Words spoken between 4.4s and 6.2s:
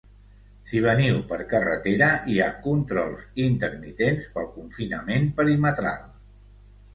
confinament perimetral.